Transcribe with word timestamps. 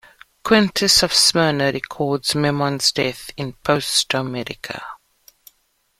Quintus 0.43 1.03
of 1.03 1.13
Smyrna 1.13 1.71
records 1.71 2.33
Memnon's 2.33 2.91
death 2.91 3.29
in 3.37 3.53
"Posthomerica". 3.63 4.81